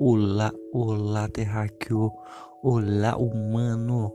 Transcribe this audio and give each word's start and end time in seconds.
Olá, 0.00 0.52
olá, 0.72 1.28
terráqueo. 1.28 2.12
Olá, 2.62 3.16
humano. 3.16 4.14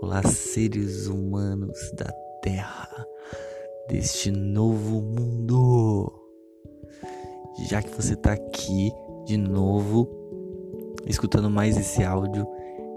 Olá, 0.00 0.22
seres 0.22 1.08
humanos 1.08 1.76
da 1.94 2.06
Terra, 2.40 2.88
deste 3.88 4.30
novo 4.30 5.02
mundo. 5.02 6.12
Já 7.68 7.82
que 7.82 7.90
você 7.90 8.14
tá 8.14 8.34
aqui 8.34 8.92
de 9.26 9.36
novo, 9.36 10.08
escutando 11.04 11.50
mais 11.50 11.76
esse 11.76 12.04
áudio, 12.04 12.46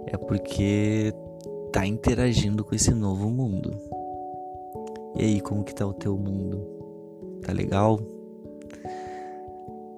é 0.05 0.15
porque 0.15 1.11
tá 1.73 1.87
interagindo 1.87 2.63
com 2.63 2.75
esse 2.75 2.93
novo 2.93 3.31
mundo. 3.31 3.71
E 5.15 5.23
aí, 5.23 5.41
como 5.41 5.63
que 5.63 5.73
tá 5.73 5.87
o 5.87 5.93
teu 5.93 6.15
mundo? 6.15 6.67
Tá 7.41 7.51
legal? 7.51 7.99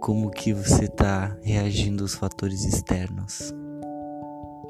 Como 0.03 0.29
que 0.29 0.51
você 0.51 0.85
tá 0.85 1.33
reagindo 1.43 2.03
aos 2.03 2.13
fatores 2.13 2.65
externos? 2.65 3.53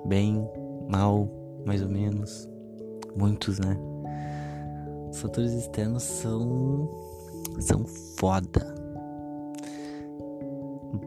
Bem, 0.06 0.48
mal, 0.88 1.28
mais 1.66 1.82
ou 1.82 1.90
menos? 1.90 2.48
Muitos, 3.18 3.58
né? 3.58 3.76
Os 5.10 5.20
fatores 5.20 5.54
externos 5.54 6.04
são 6.04 6.88
são 7.62 7.84
foda. 8.16 8.76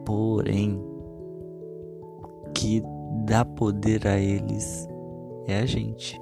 Porém, 0.05 0.75
o 0.75 2.51
que 2.53 2.83
dá 3.25 3.45
poder 3.45 4.05
a 4.05 4.19
eles 4.19 4.89
é 5.45 5.59
a 5.59 5.65
gente. 5.65 6.19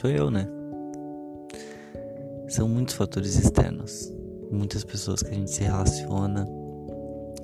Sou 0.00 0.10
eu, 0.10 0.28
né? 0.28 0.48
São 2.48 2.68
muitos 2.68 2.96
fatores 2.96 3.36
externos. 3.36 4.12
Muitas 4.50 4.82
pessoas 4.82 5.22
que 5.22 5.30
a 5.30 5.34
gente 5.34 5.52
se 5.52 5.62
relaciona. 5.62 6.61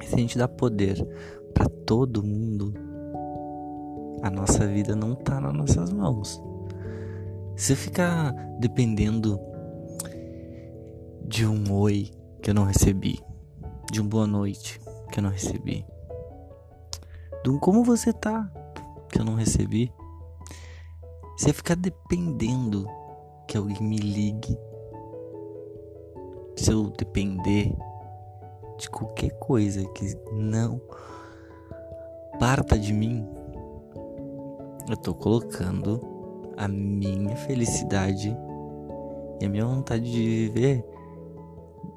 Se 0.09 0.15
a 0.15 0.19
gente 0.19 0.39
dá 0.39 0.49
poder 0.49 1.07
para 1.53 1.69
todo 1.69 2.23
mundo, 2.23 2.73
a 4.23 4.31
nossa 4.31 4.67
vida 4.67 4.97
não 4.97 5.15
tá 5.15 5.39
nas 5.39 5.53
nossas 5.53 5.93
mãos. 5.93 6.43
Se 7.55 7.75
eu 7.75 7.77
ficar 7.77 8.33
dependendo 8.59 9.39
de 11.27 11.45
um 11.47 11.71
oi 11.75 12.11
que 12.41 12.49
eu 12.49 12.55
não 12.55 12.65
recebi, 12.65 13.21
de 13.93 14.01
um 14.01 14.09
boa 14.09 14.27
noite 14.27 14.81
que 15.13 15.19
eu 15.19 15.23
não 15.23 15.31
recebi, 15.31 15.85
de 17.45 17.51
um 17.51 17.59
como 17.59 17.85
você 17.85 18.11
tá 18.11 18.51
que 19.11 19.21
eu 19.21 19.25
não 19.27 19.35
recebi, 19.35 19.93
se 21.37 21.51
eu 21.51 21.55
ficar 21.55 21.77
dependendo 21.77 22.89
que 23.47 23.59
alguém 23.59 23.83
me 23.83 23.99
ligue 23.99 24.57
se 26.57 26.73
eu 26.73 26.85
depender 26.97 27.77
de 28.79 28.89
qualquer 28.89 29.31
coisa 29.39 29.85
que 29.89 30.17
não 30.33 30.81
parta 32.39 32.79
de 32.79 32.93
mim, 32.93 33.29
eu 34.89 34.97
tô 34.97 35.13
colocando 35.15 36.01
a 36.57 36.69
minha 36.69 37.37
felicidade 37.37 38.35
e 39.41 39.45
a 39.45 39.49
minha 39.49 39.67
vontade 39.67 40.11
de 40.11 40.25
viver 40.25 40.85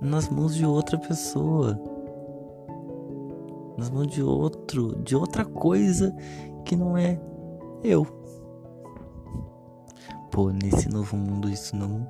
nas 0.01 0.27
mãos 0.27 0.55
de 0.55 0.65
outra 0.65 0.97
pessoa. 0.97 1.79
Nas 3.77 3.89
mãos 3.89 4.07
de 4.07 4.21
outro, 4.21 4.95
de 5.03 5.15
outra 5.15 5.45
coisa 5.45 6.15
que 6.65 6.75
não 6.75 6.97
é 6.97 7.19
eu. 7.83 8.05
Pô, 10.31 10.49
nesse 10.49 10.89
novo 10.89 11.15
mundo 11.15 11.49
isso 11.49 11.75
não 11.75 12.07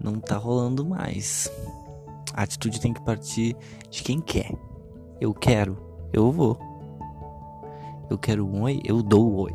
não 0.00 0.20
tá 0.20 0.36
rolando 0.36 0.84
mais. 0.84 1.50
A 2.36 2.42
atitude 2.42 2.78
tem 2.78 2.92
que 2.92 3.00
partir 3.00 3.56
de 3.90 4.02
quem 4.02 4.20
quer. 4.20 4.54
Eu 5.18 5.32
quero, 5.32 5.78
eu 6.12 6.30
vou. 6.30 6.58
Eu 8.10 8.18
quero 8.18 8.46
um 8.46 8.62
oi, 8.62 8.82
eu 8.84 9.02
dou 9.02 9.26
o 9.26 9.40
oi. 9.44 9.54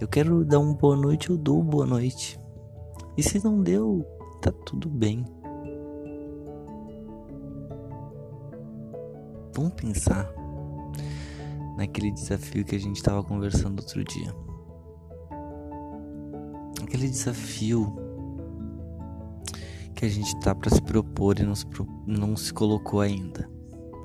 Eu 0.00 0.06
quero 0.06 0.44
dar 0.44 0.60
um 0.60 0.72
boa 0.72 0.94
noite, 0.94 1.30
eu 1.30 1.36
dou 1.36 1.60
boa 1.60 1.86
noite. 1.86 2.38
E 3.16 3.22
se 3.22 3.42
não 3.44 3.60
deu, 3.60 4.06
tá 4.40 4.52
tudo 4.64 4.88
bem. 4.88 5.24
Vamos 9.56 9.74
pensar 9.74 10.32
naquele 11.76 12.12
desafio 12.12 12.64
que 12.64 12.76
a 12.76 12.80
gente 12.80 12.96
estava 12.96 13.24
conversando 13.24 13.80
outro 13.80 14.04
dia. 14.04 14.32
Aquele 16.80 17.08
desafio 17.08 18.03
que 19.94 20.04
a 20.04 20.08
gente 20.08 20.38
tá 20.40 20.54
para 20.54 20.70
se 20.70 20.82
propor 20.82 21.38
e 21.38 21.44
não 21.44 21.54
se, 21.54 21.66
pro... 21.66 21.86
não 22.06 22.36
se 22.36 22.52
colocou 22.52 23.00
ainda. 23.00 23.48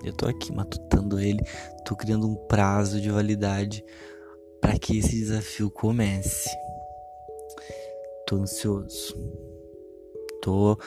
Eu 0.03 0.13
tô 0.13 0.27
aqui 0.27 0.53
matutando 0.53 1.19
ele, 1.19 1.43
tô 1.85 1.95
criando 1.95 2.27
um 2.27 2.35
prazo 2.35 3.01
de 3.01 3.09
validade 3.09 3.83
para 4.61 4.77
que 4.77 4.97
esse 4.97 5.11
desafio 5.11 5.69
comece. 5.69 6.49
Tô 8.25 8.37
ansioso. 8.37 9.15
Tô 10.41 10.77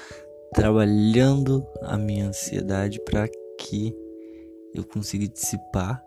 trabalhando 0.54 1.66
a 1.82 1.98
minha 1.98 2.28
ansiedade 2.28 3.00
para 3.00 3.28
que 3.58 3.94
eu 4.74 4.84
consiga 4.84 5.28
dissipar 5.28 6.02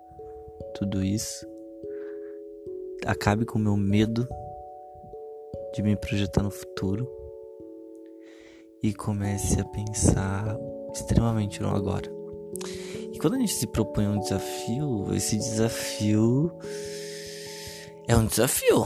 tudo 0.74 1.04
isso. 1.04 1.46
Acabe 3.06 3.46
com 3.46 3.60
o 3.60 3.62
meu 3.62 3.78
medo 3.78 4.28
de 5.74 5.84
me 5.84 5.96
projetar 5.96 6.42
no 6.42 6.50
futuro 6.50 7.25
e 8.86 8.94
comece 8.94 9.60
a 9.60 9.66
pensar 9.66 10.56
extremamente 10.94 11.60
no 11.60 11.70
agora. 11.70 12.08
E 13.12 13.18
quando 13.18 13.34
a 13.34 13.40
gente 13.40 13.54
se 13.54 13.66
propõe 13.66 14.08
um 14.08 14.20
desafio, 14.20 15.12
esse 15.12 15.38
desafio 15.38 16.52
é 18.08 18.16
um 18.16 18.28
desafio. 18.28 18.86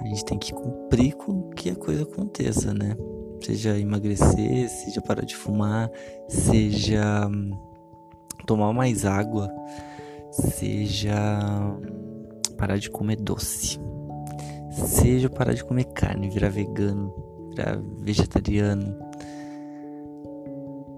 A 0.00 0.06
gente 0.06 0.24
tem 0.24 0.38
que 0.38 0.54
cumprir 0.54 1.14
com 1.16 1.50
que 1.50 1.68
a 1.68 1.76
coisa 1.76 2.04
aconteça, 2.04 2.72
né? 2.72 2.96
Seja 3.42 3.78
emagrecer, 3.78 4.70
seja 4.70 5.02
parar 5.02 5.26
de 5.26 5.36
fumar, 5.36 5.90
seja 6.26 7.28
hum, 7.28 7.50
tomar 8.46 8.72
mais 8.72 9.04
água, 9.04 9.54
seja 10.30 11.14
hum, 11.52 11.82
parar 12.56 12.78
de 12.78 12.88
comer 12.88 13.16
doce, 13.16 13.78
seja 14.70 15.28
parar 15.28 15.52
de 15.52 15.62
comer 15.62 15.84
carne, 15.92 16.30
virar 16.30 16.48
vegano, 16.48 17.33
virar 17.54 17.80
vegetariano. 18.00 18.96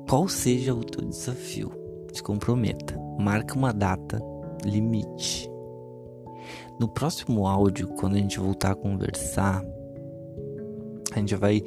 Qual 0.09 0.29
seja 0.29 0.75
o 0.75 0.85
teu 0.85 1.05
desafio, 1.07 1.73
se 2.13 2.23
comprometa, 2.23 2.99
marca 3.19 3.55
uma 3.55 3.73
data 3.73 4.21
limite 4.65 5.51
no 6.79 6.89
próximo 6.89 7.47
áudio, 7.47 7.89
quando 7.89 8.17
a 8.17 8.19
gente 8.19 8.39
voltar 8.39 8.73
a 8.73 8.75
conversar, 8.75 9.65
a 11.13 11.19
gente 11.19 11.35
vai 11.35 11.63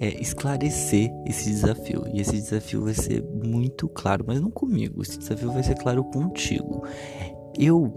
é, 0.00 0.20
esclarecer 0.20 1.10
esse 1.26 1.50
desafio. 1.50 2.04
E 2.12 2.20
esse 2.20 2.32
desafio 2.32 2.84
vai 2.84 2.94
ser 2.94 3.22
muito 3.22 3.88
claro, 3.88 4.24
mas 4.26 4.40
não 4.40 4.50
comigo. 4.50 5.02
Esse 5.02 5.18
desafio 5.18 5.52
vai 5.52 5.62
ser 5.62 5.74
claro 5.74 6.02
contigo. 6.04 6.82
Eu 7.58 7.92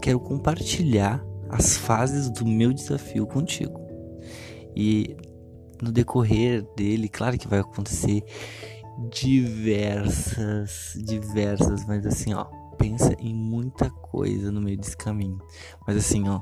quero 0.00 0.20
compartilhar 0.20 1.24
as 1.48 1.76
fases 1.76 2.30
do 2.30 2.46
meu 2.46 2.72
desafio 2.72 3.26
contigo. 3.26 3.80
E 4.76 5.16
no 5.82 5.90
decorrer 5.90 6.62
dele, 6.76 7.08
claro 7.08 7.38
que 7.38 7.48
vai 7.48 7.60
acontecer 7.60 8.22
diversas, 9.08 10.94
diversas, 10.96 11.86
mas 11.86 12.04
assim, 12.04 12.34
ó, 12.34 12.44
pensa 12.76 13.14
em 13.18 13.34
muita 13.34 13.90
coisa 13.90 14.50
no 14.50 14.60
meio 14.60 14.78
desse 14.78 14.96
caminho. 14.96 15.38
Mas 15.86 15.96
assim, 15.96 16.28
ó, 16.28 16.40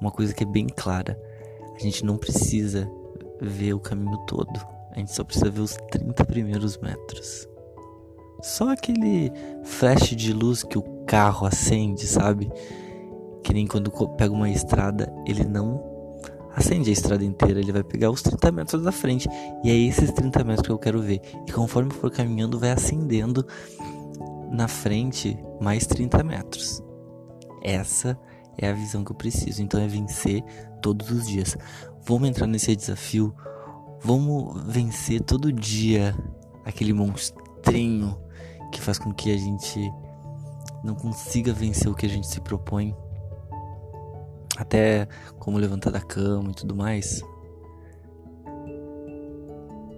uma 0.00 0.10
coisa 0.10 0.34
que 0.34 0.44
é 0.44 0.46
bem 0.46 0.66
clara: 0.66 1.18
a 1.74 1.78
gente 1.78 2.04
não 2.04 2.16
precisa 2.16 2.90
ver 3.40 3.74
o 3.74 3.80
caminho 3.80 4.16
todo, 4.26 4.52
a 4.90 4.98
gente 4.98 5.12
só 5.12 5.24
precisa 5.24 5.50
ver 5.50 5.60
os 5.60 5.76
30 5.90 6.24
primeiros 6.24 6.78
metros. 6.78 7.48
Só 8.40 8.70
aquele 8.70 9.30
flash 9.62 10.16
de 10.16 10.32
luz 10.32 10.64
que 10.64 10.76
o 10.76 10.82
carro 11.06 11.46
acende, 11.46 12.06
sabe? 12.06 12.50
Que 13.44 13.52
nem 13.52 13.66
quando 13.66 13.90
pega 14.16 14.32
uma 14.32 14.50
estrada, 14.50 15.12
ele 15.26 15.44
não 15.44 15.91
acende 16.54 16.90
a 16.90 16.92
estrada 16.92 17.24
inteira, 17.24 17.60
ele 17.60 17.72
vai 17.72 17.82
pegar 17.82 18.10
os 18.10 18.22
30 18.22 18.52
metros 18.52 18.82
da 18.82 18.92
frente. 18.92 19.28
E 19.64 19.70
é 19.70 19.74
esses 19.74 20.10
30 20.12 20.44
metros 20.44 20.66
que 20.66 20.72
eu 20.72 20.78
quero 20.78 21.00
ver. 21.00 21.20
E 21.46 21.52
conforme 21.52 21.90
for 21.92 22.10
caminhando, 22.10 22.58
vai 22.58 22.70
acendendo 22.70 23.46
na 24.50 24.68
frente 24.68 25.38
mais 25.60 25.86
30 25.86 26.22
metros. 26.22 26.82
Essa 27.62 28.18
é 28.58 28.68
a 28.68 28.72
visão 28.72 29.04
que 29.04 29.12
eu 29.12 29.16
preciso. 29.16 29.62
Então 29.62 29.80
é 29.80 29.86
vencer 29.86 30.42
todos 30.80 31.10
os 31.10 31.26
dias. 31.26 31.56
Vamos 32.04 32.28
entrar 32.28 32.46
nesse 32.46 32.74
desafio. 32.76 33.34
Vamos 34.00 34.62
vencer 34.66 35.22
todo 35.22 35.52
dia 35.52 36.16
aquele 36.64 36.92
monstrinho 36.92 38.18
que 38.72 38.80
faz 38.80 38.98
com 38.98 39.12
que 39.12 39.32
a 39.32 39.36
gente 39.36 39.92
não 40.82 40.94
consiga 40.94 41.52
vencer 41.52 41.88
o 41.88 41.94
que 41.94 42.06
a 42.06 42.08
gente 42.08 42.26
se 42.26 42.40
propõe. 42.40 42.94
Até 44.62 45.08
como 45.40 45.58
levantar 45.58 45.90
da 45.90 46.00
cama 46.00 46.52
e 46.52 46.54
tudo 46.54 46.74
mais. 46.74 47.20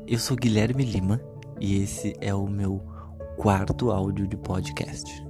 Eu 0.06 0.18
sou 0.18 0.34
Guilherme 0.36 0.84
Lima 0.84 1.20
e 1.60 1.82
esse 1.82 2.16
é 2.18 2.34
o 2.34 2.46
meu 2.46 2.82
quarto 3.36 3.90
áudio 3.90 4.26
de 4.26 4.38
podcast. 4.38 5.23